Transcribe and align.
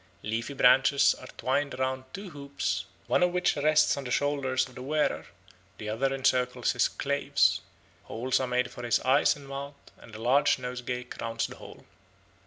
Leafy 0.23 0.55
branches 0.55 1.13
are 1.13 1.27
twined 1.37 1.77
round 1.77 2.05
two 2.11 2.31
hoops, 2.31 2.85
one 3.05 3.21
of 3.21 3.31
which 3.31 3.55
rests 3.57 3.95
on 3.95 4.03
the 4.03 4.09
shoulders 4.09 4.67
of 4.67 4.73
the 4.73 4.81
wearer, 4.81 5.27
the 5.77 5.87
other 5.87 6.11
encircles 6.11 6.71
his 6.71 6.87
claves; 6.87 7.61
holes 8.05 8.39
are 8.39 8.47
made 8.47 8.71
for 8.71 8.81
his 8.83 8.99
eyes 9.01 9.35
and 9.35 9.47
mouth; 9.47 9.75
and 9.99 10.15
a 10.15 10.19
large 10.19 10.57
nosegay 10.57 11.03
crowns 11.03 11.45
the 11.45 11.57
whole. 11.57 11.85